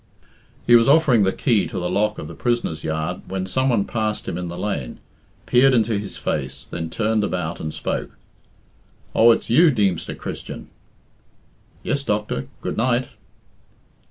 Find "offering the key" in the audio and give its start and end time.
0.87-1.67